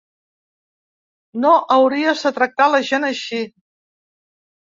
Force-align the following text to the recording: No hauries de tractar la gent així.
No 1.43 1.51
hauries 1.75 2.23
de 2.23 2.31
tractar 2.39 2.67
la 2.77 2.81
gent 2.87 3.07
així. 3.11 3.43